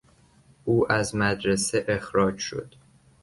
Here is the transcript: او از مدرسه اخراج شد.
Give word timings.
او 0.65 0.91
از 0.91 1.15
مدرسه 1.15 1.85
اخراج 1.87 2.37
شد. 2.39 2.75